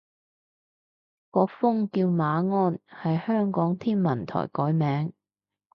[1.29, 5.13] 個風叫馬鞍，係香港天文台改名